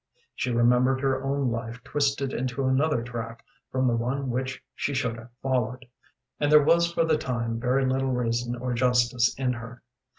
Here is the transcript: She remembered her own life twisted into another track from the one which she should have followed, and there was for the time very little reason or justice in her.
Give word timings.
She 0.33 0.49
remembered 0.49 0.99
her 1.01 1.23
own 1.23 1.51
life 1.51 1.83
twisted 1.83 2.33
into 2.33 2.65
another 2.65 3.03
track 3.03 3.45
from 3.71 3.85
the 3.85 3.95
one 3.95 4.31
which 4.31 4.59
she 4.73 4.95
should 4.95 5.15
have 5.15 5.29
followed, 5.43 5.85
and 6.39 6.51
there 6.51 6.63
was 6.63 6.91
for 6.91 7.05
the 7.05 7.19
time 7.19 7.59
very 7.59 7.85
little 7.85 8.09
reason 8.11 8.55
or 8.55 8.73
justice 8.73 9.31
in 9.37 9.53
her. 9.53 9.83